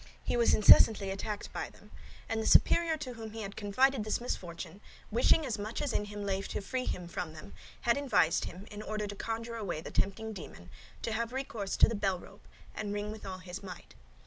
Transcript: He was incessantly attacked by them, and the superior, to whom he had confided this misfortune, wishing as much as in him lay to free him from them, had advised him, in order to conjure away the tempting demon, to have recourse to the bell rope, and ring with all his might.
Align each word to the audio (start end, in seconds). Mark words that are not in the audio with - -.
He 0.23 0.35
was 0.35 0.55
incessantly 0.55 1.11
attacked 1.11 1.53
by 1.53 1.69
them, 1.69 1.91
and 2.27 2.41
the 2.41 2.47
superior, 2.47 2.97
to 2.97 3.13
whom 3.13 3.33
he 3.33 3.43
had 3.43 3.55
confided 3.55 4.03
this 4.03 4.19
misfortune, 4.19 4.81
wishing 5.11 5.45
as 5.45 5.59
much 5.59 5.79
as 5.79 5.93
in 5.93 6.05
him 6.05 6.25
lay 6.25 6.41
to 6.41 6.61
free 6.61 6.85
him 6.85 7.07
from 7.07 7.33
them, 7.33 7.53
had 7.81 7.97
advised 7.99 8.45
him, 8.45 8.65
in 8.71 8.81
order 8.81 9.05
to 9.05 9.15
conjure 9.15 9.57
away 9.57 9.79
the 9.79 9.91
tempting 9.91 10.33
demon, 10.33 10.71
to 11.03 11.11
have 11.11 11.33
recourse 11.33 11.77
to 11.77 11.87
the 11.87 11.93
bell 11.93 12.17
rope, 12.17 12.47
and 12.73 12.95
ring 12.95 13.11
with 13.11 13.27
all 13.27 13.37
his 13.37 13.61
might. 13.61 13.93